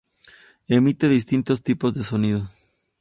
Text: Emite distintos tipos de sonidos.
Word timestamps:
Emite 0.67 1.07
distintos 1.07 1.61
tipos 1.61 1.93
de 1.93 2.01
sonidos. 2.03 2.49